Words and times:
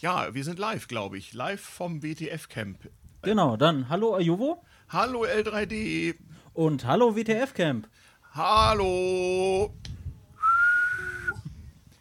Ja, 0.00 0.32
wir 0.32 0.44
sind 0.44 0.60
live, 0.60 0.86
glaube 0.86 1.18
ich. 1.18 1.34
Live 1.34 1.60
vom 1.60 2.04
WTF-Camp. 2.04 2.78
Genau, 3.22 3.56
dann 3.56 3.88
hallo 3.88 4.14
Ajuvo 4.14 4.62
Hallo 4.88 5.24
L3D. 5.24 6.14
und 6.54 6.86
hallo 6.86 7.16
WTF 7.16 7.52
Camp. 7.52 7.88
Hallo. 8.32 9.74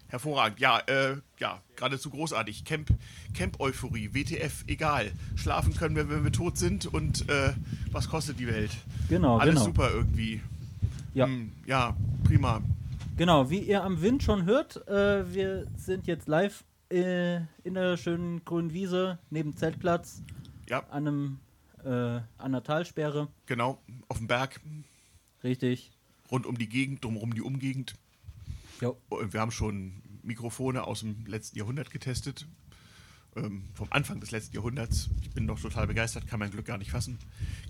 Hervorragend. 0.10 0.60
Ja, 0.60 0.78
äh, 0.86 1.18
ja, 1.40 1.60
geradezu 1.76 2.12
großartig. 2.12 2.66
Camp, 2.66 2.90
Camp-Euphorie, 3.34 4.14
WTF, 4.14 4.64
egal. 4.68 5.12
Schlafen 5.36 5.74
können 5.74 5.96
wir, 5.96 6.08
wenn 6.08 6.24
wir 6.24 6.32
tot 6.32 6.60
sind 6.60 6.86
und 6.86 7.28
äh, 7.30 7.54
was 7.92 8.08
kostet 8.10 8.40
die 8.40 8.48
Welt? 8.48 8.72
Genau, 9.10 9.40
Alles 9.40 9.56
genau. 9.56 9.66
super 9.66 9.90
irgendwie. 9.92 10.42
Ja. 11.16 11.26
Hm, 11.26 11.52
ja, 11.66 11.98
prima. 12.24 12.62
Genau, 13.18 13.50
wie 13.50 13.58
ihr 13.60 13.84
am 13.84 14.04
Wind 14.04 14.22
schon 14.22 14.46
hört, 14.46 14.88
äh, 14.88 15.34
wir 15.34 15.66
sind 15.76 16.06
jetzt 16.06 16.28
live 16.28 16.64
äh, 16.90 17.38
in 17.64 17.74
der 17.74 17.98
schönen 17.98 18.44
grünen 18.46 18.74
Wiese 18.74 19.20
neben 19.30 19.56
Zeltplatz 19.56 20.22
Ja, 20.70 20.80
an 20.90 21.08
einem 21.08 21.40
äh, 21.84 21.90
an 21.90 22.24
einer 22.40 22.64
Talsperre. 22.64 23.28
genau. 23.46 23.82
Auf 24.08 24.18
dem 24.18 24.28
Berg, 24.28 24.60
Richtig. 25.44 25.92
rund 26.32 26.46
um 26.46 26.58
die 26.58 26.68
Gegend, 26.70 27.04
drumherum 27.04 27.34
die 27.34 27.42
Umgegend. 27.42 27.96
Jo. 28.82 28.98
Und 29.10 29.34
wir 29.34 29.40
haben 29.40 29.52
schon 29.52 30.02
Mikrofone 30.24 30.84
aus 30.84 31.00
dem 31.02 31.26
letzten 31.26 31.58
Jahrhundert 31.58 31.92
getestet. 31.92 32.46
Ähm, 33.36 33.64
vom 33.74 33.88
Anfang 33.92 34.20
des 34.20 34.32
letzten 34.32 34.56
Jahrhunderts. 34.56 35.10
Ich 35.22 35.30
bin 35.32 35.46
noch 35.46 35.60
total 35.62 35.88
begeistert, 35.88 36.28
kann 36.28 36.40
mein 36.40 36.52
Glück 36.52 36.66
gar 36.66 36.78
nicht 36.80 36.92
fassen. 36.92 37.20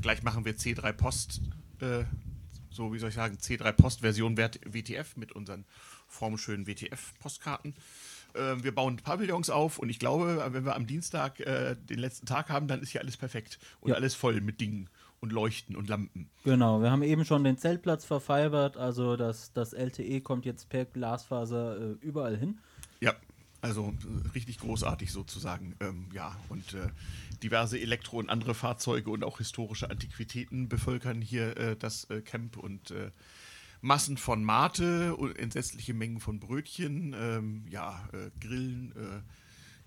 Gleich 0.02 0.24
machen 0.24 0.46
wir 0.46 0.56
C3 0.56 0.94
Post, 0.94 1.42
äh, 1.82 2.06
so 2.70 2.94
wie 2.94 3.00
soll 3.00 3.10
ich 3.10 3.16
sagen, 3.16 3.36
C3 3.38 3.74
Post 3.74 4.00
Version 4.02 4.38
WTF 4.38 5.18
mit 5.18 5.34
unseren 5.34 5.66
formschönen 6.08 6.66
WTF-Postkarten. 6.68 7.76
Ähm, 8.36 8.64
wir 8.64 8.74
bauen 8.74 8.98
Pavillons 8.98 9.50
auf 9.50 9.80
und 9.80 9.90
ich 9.90 10.00
glaube, 10.00 10.46
wenn 10.52 10.66
wir 10.66 10.76
am 10.76 10.88
Dienstag 10.88 11.40
äh, 11.40 11.76
den 11.76 12.00
letzten 12.00 12.26
Tag 12.26 12.50
haben, 12.50 12.68
dann 12.68 12.82
ist 12.82 12.90
hier 12.92 13.02
alles 13.02 13.18
perfekt 13.18 13.60
und 13.80 13.90
Ja. 13.90 13.96
alles 13.96 14.16
voll 14.16 14.42
mit 14.42 14.62
Dingen 14.62 14.90
und 15.20 15.32
Leuchten 15.32 15.76
und 15.76 15.90
Lampen. 15.90 16.30
Genau, 16.44 16.82
wir 16.82 16.92
haben 16.92 17.04
eben 17.04 17.26
schon 17.26 17.44
den 17.44 17.58
Zeltplatz 17.58 18.06
verfibert, 18.06 18.78
also 18.78 19.18
das, 19.18 19.52
das 19.54 19.74
LTE 19.74 20.22
kommt 20.22 20.46
jetzt 20.46 20.70
per 20.70 20.86
Glasfaser 20.86 21.78
äh, 21.80 21.96
überall 22.02 22.38
hin. 22.38 22.60
Ja, 23.02 23.14
also 23.62 23.94
äh, 24.04 24.30
richtig 24.36 24.60
großartig 24.60 25.12
sozusagen. 25.12 25.76
Ähm, 25.80 26.06
ja, 26.14 26.36
und 26.50 26.74
äh, 26.74 26.90
diverse 27.42 27.80
Elektro- 27.80 28.18
und 28.20 28.30
andere 28.30 28.54
Fahrzeuge 28.54 29.10
und 29.10 29.24
auch 29.24 29.40
historische 29.40 29.90
Antiquitäten 29.90 30.70
bevölkern 30.70 31.22
hier 31.22 31.58
äh, 31.58 31.76
das 31.76 32.06
äh, 32.12 32.22
Camp 32.22 32.58
und 32.58 32.92
äh, 32.92 33.12
Massen 33.82 34.18
von 34.18 34.44
Mate, 34.44 35.16
entsetzliche 35.38 35.94
Mengen 35.94 36.20
von 36.20 36.40
Brötchen, 36.40 37.16
ähm, 37.18 37.66
ja, 37.70 38.08
äh, 38.14 38.32
Grillen. 38.40 38.94
Äh, 38.96 39.22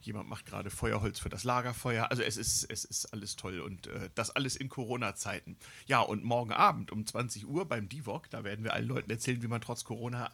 jemand 0.02 0.28
macht 0.28 0.46
gerade 0.46 0.70
Feuerholz 0.70 1.18
für 1.18 1.28
das 1.28 1.44
Lagerfeuer. 1.44 2.10
Also 2.10 2.22
es 2.22 2.36
ist, 2.36 2.64
es 2.64 2.84
ist 2.84 3.06
alles 3.12 3.36
toll 3.36 3.60
und 3.60 3.86
äh, 3.86 4.10
das 4.14 4.30
alles 4.30 4.56
in 4.56 4.68
Corona-Zeiten. 4.68 5.56
Ja, 5.86 6.00
und 6.00 6.24
morgen 6.24 6.52
Abend 6.52 6.90
um 6.90 7.06
20 7.06 7.46
Uhr 7.46 7.66
beim 7.66 7.88
DIVOC, 7.88 8.30
da 8.30 8.44
werden 8.44 8.64
wir 8.64 8.72
allen 8.72 8.88
Leuten 8.88 9.10
erzählen, 9.10 9.42
wie 9.42 9.48
man 9.48 9.60
trotz 9.60 9.84
Corona 9.84 10.30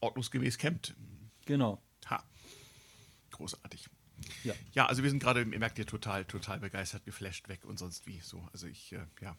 ordnungsgemäß 0.00 0.58
campt. 0.58 0.94
Genau. 1.46 1.82
Ha. 2.08 2.22
Großartig. 3.30 3.88
Ja. 4.44 4.54
Ja, 4.72 4.86
also 4.86 5.02
wir 5.02 5.10
sind 5.10 5.18
gerade, 5.18 5.40
ihr 5.40 5.58
merkt 5.58 5.78
ihr, 5.78 5.86
total, 5.86 6.24
total 6.24 6.60
begeistert, 6.60 7.04
geflasht 7.04 7.48
weg 7.48 7.64
und 7.64 7.78
sonst 7.78 8.06
wie 8.06 8.20
so. 8.20 8.46
Also 8.52 8.66
ich, 8.66 8.92
äh, 8.92 9.06
ja, 9.20 9.36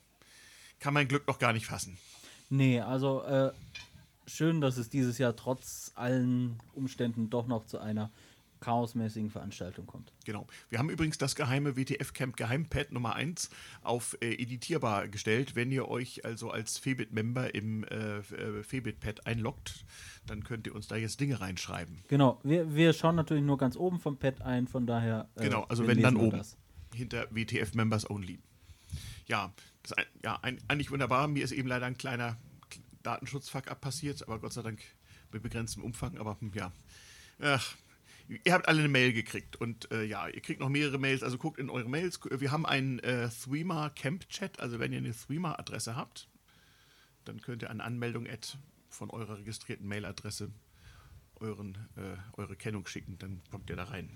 kann 0.80 0.94
mein 0.94 1.08
Glück 1.08 1.28
noch 1.28 1.40
gar 1.40 1.54
nicht 1.54 1.66
fassen. 1.66 1.98
Nee, 2.50 2.80
also 2.80 3.24
äh, 3.24 3.52
schön, 4.28 4.62
dass 4.62 4.78
es 4.78 4.90
dieses 4.90 5.18
Jahr 5.18 5.36
trotz 5.36 5.92
allen 5.96 6.60
Umständen 6.74 7.30
doch 7.30 7.48
noch 7.48 7.66
zu 7.66 7.80
einer 7.80 8.12
chaosmäßigen 8.62 9.30
Veranstaltung 9.30 9.86
kommt. 9.86 10.12
Genau. 10.26 10.48
Wir 10.70 10.80
haben 10.80 10.90
übrigens 10.90 11.18
das 11.18 11.36
geheime 11.36 11.76
WTF-Camp 11.78 12.36
Geheimpad 12.36 12.92
Nummer 12.92 13.16
1 13.16 13.50
auf 13.84 14.18
äh, 14.22 14.34
editierbar 14.42 15.08
gestellt. 15.08 15.56
Wenn 15.56 15.72
ihr 15.72 15.88
euch 15.88 16.26
also 16.26 16.50
als 16.50 16.78
Febit-Member 16.80 17.54
im 17.54 17.84
äh, 17.84 18.18
äh, 18.20 18.64
Febit-Pad 18.64 19.28
einloggt, 19.28 19.86
dann 20.26 20.44
könnt 20.44 20.66
ihr 20.66 20.74
uns 20.74 20.88
da 20.88 20.96
jetzt 20.96 21.20
Dinge 21.20 21.42
reinschreiben. 21.42 22.00
Genau, 22.08 22.40
wir, 22.44 22.74
wir 22.74 22.94
schauen 22.94 23.16
natürlich 23.16 23.44
nur 23.44 23.58
ganz 23.58 23.78
oben 23.78 24.00
vom 24.00 24.18
Pad 24.18 24.42
ein, 24.42 24.68
von 24.68 24.88
daher. 24.88 25.30
äh, 25.36 25.44
Genau, 25.44 25.64
also 25.64 25.86
wenn 25.86 26.02
dann 26.02 26.16
oben. 26.16 26.38
das. 26.38 26.58
Hinter 26.94 27.28
WTF 27.30 27.76
Members 27.76 28.10
Only. 28.10 28.40
Ja, 29.28 29.54
das 29.84 29.96
ja 30.24 30.40
ein, 30.42 30.60
eigentlich 30.68 30.92
wunderbar. 30.92 31.28
Mir 31.28 31.44
ist 31.44 31.52
eben 31.52 31.68
leider 31.68 31.86
ein 31.86 31.98
kleiner 31.98 32.38
Datenschutzfuck 33.04 33.70
up 33.70 33.82
passiert, 33.82 34.24
aber 34.24 34.40
Gott 34.40 34.54
sei 34.54 34.62
Dank 34.62 34.82
mit 35.32 35.44
begrenztem 35.44 35.84
Umfang. 35.84 36.18
Aber 36.18 36.38
ja, 36.54 36.72
Ach, 37.40 37.76
ihr 38.28 38.54
habt 38.54 38.68
alle 38.68 38.80
eine 38.80 38.90
Mail 38.90 39.14
gekriegt 39.14 39.56
und 39.58 39.92
äh, 39.92 40.04
ja, 40.04 40.28
ihr 40.28 40.42
kriegt 40.42 40.60
noch 40.60 40.70
mehrere 40.70 40.98
Mails. 40.98 41.24
Also 41.24 41.38
guckt 41.38 41.60
in 41.60 41.70
eure 41.70 41.90
Mails. 41.90 42.20
Wir 42.24 42.52
haben 42.52 42.66
einen 42.66 43.00
äh, 43.00 43.30
Threema 43.30 43.90
Camp 43.90 44.28
Chat. 44.30 44.60
Also 44.60 44.80
wenn 44.80 44.92
ihr 44.92 45.00
eine 45.00 45.14
Threema 45.14 45.60
Adresse 45.60 45.96
habt, 45.96 46.28
dann 47.26 47.42
könnt 47.42 47.62
ihr 47.62 47.70
eine 47.70 47.84
Anmeldung 47.84 48.28
at 48.28 48.58
von 48.90 49.10
eurer 49.10 49.38
registrierten 49.38 49.88
Mailadresse 49.88 50.52
euren, 51.42 51.78
äh, 51.98 52.16
eure 52.40 52.56
Kennung 52.56 52.88
schicken. 52.88 53.18
Dann 53.20 53.42
kommt 53.52 53.70
ihr 53.70 53.76
da 53.76 53.86
rein. 53.86 54.10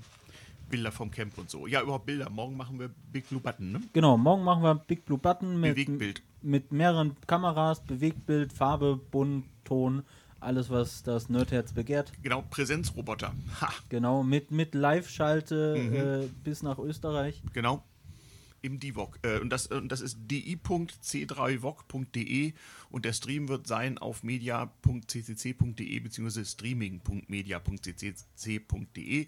Bilder 0.70 0.92
vom 0.92 1.10
Camp 1.12 1.38
und 1.38 1.50
so. 1.50 1.68
Ja, 1.68 1.82
überhaupt 1.82 2.06
Bilder. 2.06 2.30
Morgen 2.30 2.56
machen 2.58 2.80
wir 2.80 2.90
Big 3.12 3.28
Blue 3.30 3.42
Button, 3.42 3.72
ne? 3.72 3.82
Genau, 3.94 4.18
morgen 4.18 4.44
machen 4.44 4.64
wir 4.64 4.76
Big 4.76 5.06
Blue 5.06 5.18
Button 5.18 5.60
mit, 5.60 5.76
Bewegtbild. 5.76 6.22
mit 6.42 6.72
mehreren 6.72 7.16
Kameras, 7.28 7.82
Bewegtbild, 7.84 8.54
Farbe, 8.54 9.00
Bunt, 9.12 9.46
Ton, 9.66 10.04
alles, 10.40 10.70
was 10.70 11.04
das 11.04 11.28
Nerdherz 11.30 11.74
begehrt. 11.74 12.12
Genau, 12.24 12.44
Präsenzroboter. 12.50 13.34
Ha, 13.62 13.70
Genau, 13.90 14.24
mit, 14.24 14.52
mit 14.52 14.74
Live-Schalte 14.76 15.76
Mhm. 15.78 15.94
äh, 15.96 16.28
bis 16.44 16.64
nach 16.64 16.80
Österreich. 16.80 17.42
genau. 17.54 17.84
Im 18.62 18.78
DIVOC. 18.78 19.20
Äh, 19.22 19.40
und, 19.40 19.52
das, 19.52 19.68
und 19.68 19.90
das 19.90 20.02
ist 20.02 20.18
di.c3voc.de 20.30 22.54
und 22.90 23.06
der 23.06 23.14
Stream 23.14 23.48
wird 23.48 23.68
sein 23.68 23.98
auf 23.98 24.22
media.ccc.de 24.24 26.00
bzw. 26.02 26.44
streaming.media.ccc.de. 26.44 29.28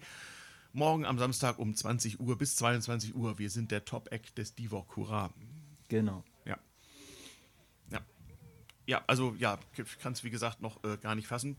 Morgen 0.74 1.04
am 1.04 1.18
Samstag 1.18 1.58
um 1.58 1.74
20 1.74 2.18
Uhr 2.18 2.38
bis 2.38 2.56
22 2.56 3.14
Uhr. 3.14 3.38
Wir 3.38 3.50
sind 3.50 3.70
der 3.70 3.84
Top-Act 3.84 4.38
des 4.38 4.54
DIVOC. 4.54 4.96
Hurra. 4.96 5.30
Genau. 5.88 6.24
Ja. 6.46 6.58
Ja. 7.90 8.00
Ja, 8.86 9.04
also 9.06 9.34
ja, 9.38 9.58
ich 9.76 9.98
kann 9.98 10.14
es 10.14 10.24
wie 10.24 10.30
gesagt 10.30 10.62
noch 10.62 10.82
äh, 10.82 10.96
gar 10.96 11.14
nicht 11.14 11.26
fassen. 11.26 11.58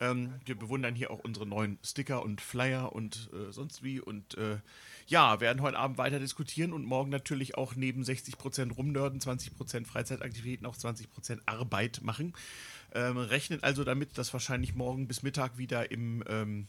Ähm, 0.00 0.34
wir 0.44 0.58
bewundern 0.58 0.96
hier 0.96 1.12
auch 1.12 1.20
unsere 1.20 1.46
neuen 1.46 1.78
Sticker 1.84 2.24
und 2.24 2.40
Flyer 2.40 2.92
und 2.92 3.30
äh, 3.32 3.52
sonst 3.52 3.84
wie. 3.84 4.00
Und 4.00 4.36
äh, 4.36 4.58
ja, 5.06 5.38
werden 5.38 5.62
heute 5.62 5.78
Abend 5.78 5.96
weiter 5.96 6.18
diskutieren 6.18 6.72
und 6.72 6.84
morgen 6.84 7.10
natürlich 7.10 7.56
auch 7.56 7.76
neben 7.76 8.02
60% 8.02 8.72
Rumnörden, 8.72 9.20
20% 9.20 9.86
Freizeitaktivitäten 9.86 10.66
auch 10.66 10.76
20% 10.76 11.42
Arbeit 11.46 12.00
machen. 12.02 12.32
Ähm, 12.92 13.18
rechnet 13.18 13.62
also 13.62 13.84
damit, 13.84 14.18
dass 14.18 14.32
wahrscheinlich 14.32 14.74
morgen 14.74 15.06
bis 15.06 15.22
Mittag 15.22 15.58
wieder 15.58 15.92
im 15.92 16.24
ähm, 16.26 16.66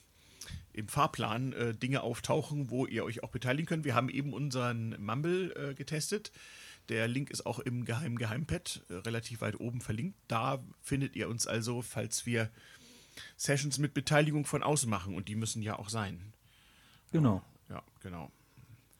im 0.73 0.87
Fahrplan 0.87 1.53
äh, 1.53 1.73
Dinge 1.73 2.01
auftauchen, 2.01 2.69
wo 2.69 2.85
ihr 2.85 3.03
euch 3.03 3.23
auch 3.23 3.29
beteiligen 3.29 3.67
könnt. 3.67 3.85
Wir 3.85 3.95
haben 3.95 4.09
eben 4.09 4.33
unseren 4.33 4.95
Mumble 5.03 5.51
äh, 5.55 5.73
getestet. 5.73 6.31
Der 6.89 7.07
Link 7.07 7.29
ist 7.29 7.45
auch 7.45 7.59
im 7.59 7.85
geheimen 7.85 8.17
Geheimpad 8.17 8.81
äh, 8.89 8.95
relativ 8.95 9.41
weit 9.41 9.59
oben 9.59 9.81
verlinkt. 9.81 10.17
Da 10.27 10.63
findet 10.81 11.15
ihr 11.15 11.29
uns 11.29 11.47
also, 11.47 11.81
falls 11.81 12.25
wir 12.25 12.49
Sessions 13.37 13.77
mit 13.77 13.93
Beteiligung 13.93 14.45
von 14.45 14.63
außen 14.63 14.89
machen. 14.89 15.15
Und 15.15 15.27
die 15.27 15.35
müssen 15.35 15.61
ja 15.61 15.77
auch 15.77 15.89
sein. 15.89 16.33
Genau. 17.11 17.43
Ja, 17.69 17.83
genau. 18.01 18.31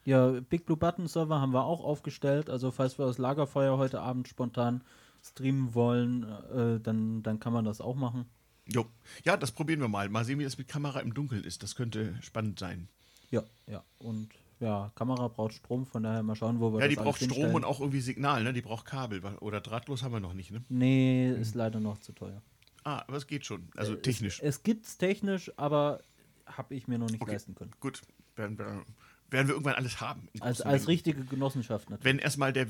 Ja, 0.05 0.39
Big 0.41 0.65
Blue 0.65 0.77
Button 0.77 1.07
Server 1.07 1.39
haben 1.39 1.53
wir 1.53 1.65
auch 1.65 1.83
aufgestellt. 1.83 2.49
Also 2.49 2.71
falls 2.71 2.97
wir 2.97 3.05
das 3.05 3.17
Lagerfeuer 3.17 3.77
heute 3.77 4.01
Abend 4.01 4.27
spontan 4.27 4.83
streamen 5.21 5.73
wollen, 5.73 6.23
äh, 6.23 6.79
dann, 6.79 7.23
dann 7.23 7.39
kann 7.39 7.53
man 7.53 7.65
das 7.65 7.81
auch 7.81 7.95
machen. 7.95 8.25
Jo. 8.71 8.85
Ja, 9.23 9.37
das 9.37 9.51
probieren 9.51 9.79
wir 9.81 9.87
mal. 9.87 10.09
Mal 10.09 10.25
sehen, 10.25 10.39
wie 10.39 10.43
das 10.43 10.57
mit 10.57 10.67
Kamera 10.67 10.99
im 10.99 11.13
Dunkeln 11.13 11.43
ist. 11.43 11.63
Das 11.63 11.75
könnte 11.75 12.15
spannend 12.21 12.59
sein. 12.59 12.87
Ja, 13.31 13.43
ja. 13.67 13.83
Und 13.99 14.29
ja, 14.59 14.91
Kamera 14.95 15.27
braucht 15.29 15.53
Strom, 15.53 15.85
von 15.85 16.03
daher 16.03 16.21
mal 16.23 16.35
schauen, 16.35 16.59
wo 16.59 16.73
wir 16.73 16.81
Ja, 16.81 16.87
die 16.87 16.95
braucht 16.95 17.17
Strom 17.17 17.29
hinstellen. 17.29 17.55
und 17.55 17.63
auch 17.65 17.79
irgendwie 17.79 18.01
Signal, 18.01 18.43
ne? 18.43 18.53
Die 18.53 18.61
braucht 18.61 18.85
Kabel. 18.85 19.21
Oder 19.39 19.61
drahtlos 19.61 20.03
haben 20.03 20.11
wir 20.13 20.19
noch 20.19 20.33
nicht, 20.33 20.51
ne? 20.51 20.61
Nee, 20.69 21.31
ist 21.31 21.55
leider 21.55 21.79
noch 21.79 21.99
zu 21.99 22.11
teuer. 22.11 22.41
Ah, 22.83 23.03
aber 23.07 23.17
es 23.17 23.27
geht 23.27 23.45
schon. 23.45 23.69
Also 23.75 23.93
Äh, 23.93 24.01
technisch. 24.01 24.39
Es, 24.39 24.57
es 24.57 24.63
gibt's 24.63 24.97
technisch, 24.97 25.51
aber 25.57 26.01
habe 26.45 26.75
ich 26.75 26.87
mir 26.87 26.97
noch 26.97 27.09
nicht 27.09 27.21
Okay. 27.21 27.31
leisten 27.33 27.55
können. 27.55 27.71
Gut, 27.79 28.01
werden 28.35 28.57
wir, 28.57 28.83
werden 29.29 29.47
wir 29.47 29.53
irgendwann 29.55 29.75
alles 29.75 30.01
haben. 30.01 30.27
Als, 30.39 30.61
als 30.61 30.87
richtige 30.87 31.23
Genossenschaft 31.25 31.89
natürlich. 31.89 32.05
Wenn 32.05 32.19
erstmal 32.19 32.51
der 32.53 32.69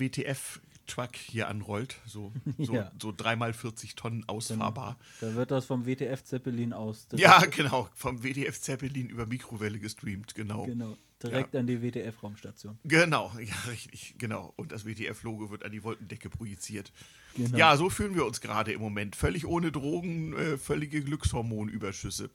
WTF-Truck 0.90 1.16
hier 1.16 1.48
anrollt, 1.48 1.98
so, 2.06 2.32
so, 2.58 2.74
Ja. 2.74 2.92
so 3.00 3.14
dreimal 3.16 3.54
40 3.54 3.96
Tonnen 3.96 4.28
ausfahrbar. 4.28 4.98
Da 5.22 5.36
wird 5.36 5.52
das 5.52 5.66
vom 5.66 5.86
WTF 5.86 6.24
Zeppelin 6.24 6.74
aus. 6.74 7.08
Ja, 7.16 7.40
genau. 7.46 7.90
Vom 7.94 8.24
WTF 8.24 8.60
Zeppelin 8.60 9.10
über 9.10 9.26
Mikrowelle 9.26 9.80
gestreamt, 9.80 10.36
genau. 10.36 10.66
Genau. 10.66 10.98
Direkt 11.22 11.54
an 11.58 11.68
die 11.68 11.82
WTF-Raumstation. 11.82 12.80
Genau, 12.86 13.34
ja, 13.40 13.56
richtig, 13.70 14.16
genau. 14.18 14.54
Und 14.56 14.72
das 14.72 14.86
WTF-Logo 14.86 15.52
wird 15.52 15.66
an 15.66 15.72
die 15.74 15.84
Wolkendecke 15.84 16.30
projiziert. 16.30 16.94
Genau. 17.36 17.58
Ja, 17.58 17.76
so 17.76 17.90
fühlen 17.90 18.16
wir 18.16 18.26
uns 18.26 18.40
gerade 18.40 18.72
im 18.72 18.80
Moment. 18.80 19.18
Völlig 19.18 19.46
ohne 19.46 19.72
Drogen, 19.72 20.34
äh, 20.34 20.58
völlige 20.58 21.04
Glückshormonüberschüsse. 21.04 22.30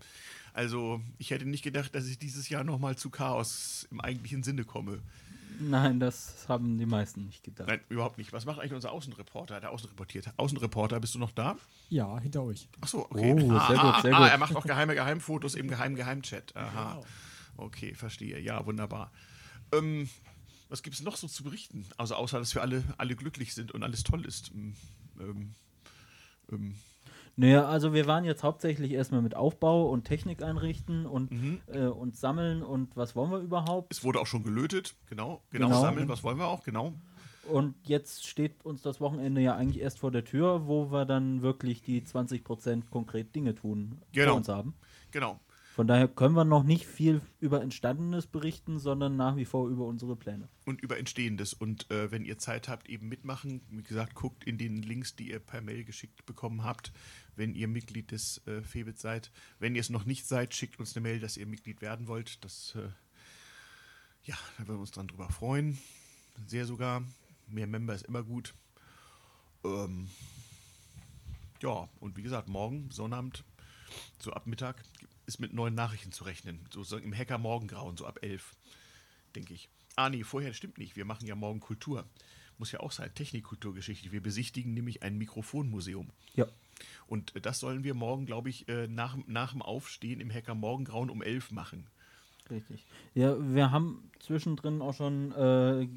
Also, 0.52 1.00
ich 1.18 1.30
hätte 1.30 1.46
nicht 1.46 1.64
gedacht, 1.64 1.94
dass 1.94 2.06
ich 2.06 2.18
dieses 2.18 2.48
Jahr 2.50 2.62
nochmal 2.62 2.96
zu 2.96 3.08
Chaos 3.10 3.88
im 3.90 4.00
eigentlichen 4.00 4.42
Sinne 4.42 4.64
komme. 4.64 5.00
Nein, 5.60 6.00
das 6.00 6.48
haben 6.48 6.78
die 6.78 6.86
meisten 6.86 7.26
nicht 7.26 7.44
gedacht. 7.44 7.68
Nein, 7.68 7.80
überhaupt 7.88 8.18
nicht. 8.18 8.32
Was 8.32 8.44
macht 8.44 8.58
eigentlich 8.58 8.72
unser 8.72 8.92
Außenreporter, 8.92 9.60
der 9.60 9.70
Außenreportiert? 9.70 10.32
Außenreporter, 10.36 11.00
bist 11.00 11.14
du 11.14 11.18
noch 11.18 11.30
da? 11.30 11.56
Ja, 11.90 12.18
hinter 12.18 12.42
euch. 12.42 12.68
Achso, 12.80 13.06
okay. 13.10 13.32
Oh, 13.32 13.52
ah, 13.52 13.68
sehr 13.68 13.78
ah, 13.78 13.92
gut, 13.92 14.02
sehr 14.02 14.14
ah, 14.14 14.18
gut. 14.18 14.28
Er 14.30 14.38
macht 14.38 14.56
auch 14.56 14.64
geheime 14.64 14.94
Geheimfotos 14.94 15.54
im 15.54 15.68
geheimen 15.68 15.96
Geheimchat. 15.96 16.56
Aha. 16.56 16.94
Genau. 16.94 17.06
Okay, 17.56 17.94
verstehe. 17.94 18.40
Ja, 18.40 18.66
wunderbar. 18.66 19.12
Ähm, 19.72 20.08
was 20.68 20.82
gibt 20.82 20.96
es 20.96 21.02
noch 21.02 21.16
so 21.16 21.28
zu 21.28 21.44
berichten? 21.44 21.86
Also 21.96 22.16
außer, 22.16 22.38
dass 22.38 22.54
wir 22.54 22.62
alle, 22.62 22.82
alle 22.98 23.14
glücklich 23.14 23.54
sind 23.54 23.72
und 23.72 23.82
alles 23.82 24.02
toll 24.02 24.24
ist. 24.24 24.50
Ähm, 24.52 24.74
ähm, 25.20 25.54
ähm, 26.50 26.74
Naja, 27.36 27.66
also 27.66 27.92
wir 27.92 28.06
waren 28.06 28.24
jetzt 28.24 28.42
hauptsächlich 28.44 28.92
erstmal 28.92 29.20
mit 29.22 29.34
Aufbau 29.34 29.88
und 29.90 30.04
Technik 30.04 30.42
einrichten 30.42 31.04
und, 31.06 31.32
Mhm. 31.32 31.60
äh, 31.66 31.86
und 31.86 32.16
sammeln 32.16 32.62
und 32.62 32.96
was 32.96 33.16
wollen 33.16 33.30
wir 33.32 33.38
überhaupt. 33.38 33.92
es 33.92 34.04
wurde 34.04 34.20
auch 34.20 34.26
schon 34.26 34.44
gelötet. 34.44 34.94
Genau. 35.08 35.42
Genau, 35.50 35.66
Genau. 35.68 35.80
sammeln. 35.80 36.08
Was 36.08 36.22
wollen 36.22 36.38
wir 36.38 36.46
auch? 36.46 36.62
Genau. 36.62 36.92
Und 37.50 37.74
jetzt 37.86 38.26
steht 38.26 38.64
uns 38.64 38.80
das 38.82 39.00
Wochenende 39.00 39.40
ja 39.40 39.54
eigentlich 39.56 39.82
erst 39.82 39.98
vor 39.98 40.10
der 40.10 40.24
Tür, 40.24 40.66
wo 40.66 40.90
wir 40.92 41.04
dann 41.04 41.42
wirklich 41.42 41.82
die 41.82 42.02
20% 42.02 42.90
konkret 42.90 43.34
Dinge 43.34 43.54
tun 43.54 43.98
Genau. 44.12 44.28
vor 44.30 44.36
uns 44.38 44.48
haben. 44.48 44.74
Genau. 45.10 45.38
Von 45.74 45.88
daher 45.88 46.06
können 46.06 46.36
wir 46.36 46.44
noch 46.44 46.62
nicht 46.62 46.86
viel 46.86 47.20
über 47.40 47.60
Entstandenes 47.60 48.28
berichten, 48.28 48.78
sondern 48.78 49.16
nach 49.16 49.34
wie 49.34 49.44
vor 49.44 49.68
über 49.68 49.84
unsere 49.86 50.14
Pläne. 50.14 50.48
und 50.66 50.80
über 50.80 51.00
Entstehendes. 51.00 51.52
Und 51.52 51.90
äh, 51.90 52.12
wenn 52.12 52.24
ihr 52.24 52.38
Zeit 52.38 52.68
habt, 52.68 52.88
eben 52.88 53.08
mitmachen. 53.08 53.60
Wie 53.70 53.82
gesagt, 53.82 54.14
guckt 54.14 54.44
in 54.44 54.56
den 54.56 54.76
Links, 54.82 55.16
die 55.16 55.32
ihr 55.32 55.40
per 55.40 55.62
Mail 55.62 55.82
geschickt 55.82 56.26
bekommen 56.26 56.62
habt, 56.62 56.92
wenn 57.34 57.56
ihr 57.56 57.66
Mitglied 57.66 58.12
des 58.12 58.40
äh, 58.46 58.62
Febit 58.62 59.00
seid. 59.00 59.32
Wenn 59.58 59.74
ihr 59.74 59.80
es 59.80 59.90
noch 59.90 60.04
nicht 60.04 60.28
seid, 60.28 60.54
schickt 60.54 60.78
uns 60.78 60.94
eine 60.94 61.02
Mail, 61.02 61.18
dass 61.18 61.36
ihr 61.36 61.46
Mitglied 61.46 61.80
werden 61.80 62.06
wollt. 62.06 62.44
Das, 62.44 62.76
äh, 62.76 62.88
ja, 64.22 64.36
da 64.58 64.68
würden 64.68 64.76
wir 64.76 64.82
uns 64.82 64.92
dran 64.92 65.08
drüber 65.08 65.28
freuen. 65.28 65.76
Sehr 66.46 66.66
sogar. 66.66 67.02
Mehr 67.48 67.66
Member 67.66 67.96
ist 67.96 68.06
immer 68.06 68.22
gut. 68.22 68.54
Ähm, 69.64 70.08
ja, 71.60 71.88
und 71.98 72.16
wie 72.16 72.22
gesagt, 72.22 72.46
morgen, 72.46 72.92
Sonnabend, 72.92 73.42
so 74.20 74.32
ab 74.32 74.46
Mittag, 74.46 74.84
ist 75.26 75.40
mit 75.40 75.52
neuen 75.52 75.74
Nachrichten 75.74 76.12
zu 76.12 76.24
rechnen. 76.24 76.60
So, 76.72 76.82
so 76.82 76.96
im 76.98 77.14
Hacker-Morgengrauen, 77.14 77.96
so 77.96 78.06
ab 78.06 78.18
11 78.22 78.54
denke 79.34 79.54
ich. 79.54 79.68
Ah, 79.96 80.10
nee, 80.10 80.24
vorher 80.24 80.52
stimmt 80.54 80.78
nicht. 80.78 80.96
Wir 80.96 81.04
machen 81.04 81.26
ja 81.26 81.34
morgen 81.34 81.60
Kultur. 81.60 82.04
Muss 82.58 82.70
ja 82.72 82.80
auch 82.80 82.92
sein, 82.92 83.12
Technikkulturgeschichte. 83.14 84.12
Wir 84.12 84.22
besichtigen 84.22 84.74
nämlich 84.74 85.02
ein 85.02 85.18
Mikrofonmuseum. 85.18 86.10
Ja. 86.34 86.46
Und 87.06 87.34
äh, 87.36 87.40
das 87.40 87.58
sollen 87.60 87.84
wir 87.84 87.94
morgen, 87.94 88.26
glaube 88.26 88.50
ich, 88.50 88.68
äh, 88.68 88.86
nach, 88.86 89.16
nach 89.26 89.52
dem 89.52 89.62
Aufstehen 89.62 90.20
im 90.20 90.30
Hacker 90.32 90.54
Morgengrauen 90.54 91.10
um 91.10 91.22
11 91.22 91.50
machen. 91.52 91.86
Richtig. 92.50 92.84
Ja, 93.14 93.36
wir 93.54 93.70
haben 93.70 94.10
zwischendrin 94.20 94.82
auch 94.82 94.92
schon 94.94 95.32
äh, 95.32 95.88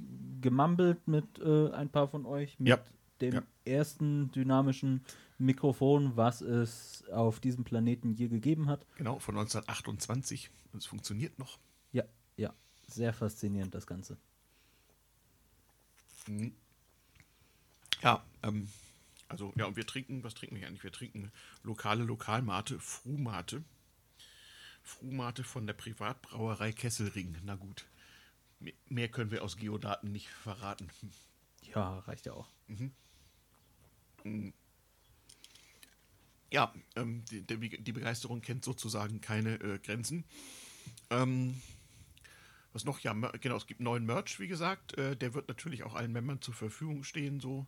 gemambelt 0.41 1.07
mit 1.07 1.39
äh, 1.39 1.71
ein 1.71 1.89
paar 1.89 2.07
von 2.07 2.25
euch, 2.25 2.57
mit 2.59 2.69
Ja. 2.69 2.79
dem 3.21 3.33
Ja. 3.35 3.43
ersten 3.65 4.31
dynamischen 4.31 5.01
Mikrofon, 5.37 6.15
was 6.15 6.41
es 6.41 7.07
auf 7.09 7.39
diesem 7.39 7.63
Planeten 7.63 8.13
je 8.15 8.27
gegeben 8.27 8.67
hat. 8.69 8.85
Genau, 8.95 9.19
von 9.19 9.35
1928. 9.37 10.49
Und 10.73 10.79
es 10.79 10.85
funktioniert 10.85 11.37
noch. 11.39 11.59
Ja, 11.91 12.03
ja. 12.37 12.53
Sehr 12.87 13.13
faszinierend, 13.13 13.73
das 13.75 13.85
Ganze. 13.85 14.17
Ja, 18.01 18.25
ähm, 18.43 18.67
also, 19.27 19.53
ja, 19.55 19.65
und 19.65 19.75
wir 19.75 19.85
trinken, 19.85 20.23
was 20.23 20.33
trinken 20.33 20.55
wir 20.57 20.67
eigentlich? 20.67 20.83
Wir 20.83 20.91
trinken 20.91 21.31
lokale 21.63 22.03
Lokalmate, 22.03 22.79
Frumate. 22.79 23.63
Frumate 24.83 25.43
von 25.43 25.67
der 25.67 25.73
Privatbrauerei 25.73 26.71
Kesselring. 26.71 27.35
Na 27.43 27.55
gut. 27.55 27.85
Mehr- 28.59 28.73
Mehr 28.87 29.09
können 29.09 29.31
wir 29.31 29.43
aus 29.43 29.57
Geodaten 29.57 30.11
nicht 30.11 30.29
verraten. 30.29 30.89
Ja, 31.61 31.99
reicht 31.99 32.25
ja 32.25 32.33
auch. 32.33 32.47
Ja, 36.51 36.73
ähm, 36.95 37.23
die, 37.25 37.41
die 37.43 37.91
Begeisterung 37.91 38.41
kennt 38.41 38.63
sozusagen 38.63 39.19
keine 39.21 39.55
äh, 39.55 39.79
Grenzen. 39.79 40.23
Ähm, 41.09 41.61
was 42.73 42.85
noch? 42.85 42.99
Ja, 42.99 43.13
genau, 43.13 43.57
es 43.57 43.67
gibt 43.67 43.81
neuen 43.81 44.05
Merch, 44.05 44.39
wie 44.39 44.47
gesagt. 44.47 44.97
Äh, 44.97 45.15
der 45.17 45.33
wird 45.33 45.47
natürlich 45.47 45.83
auch 45.83 45.95
allen 45.95 46.11
Membern 46.11 46.41
zur 46.41 46.53
Verfügung 46.53 47.03
stehen, 47.03 47.39
so 47.39 47.65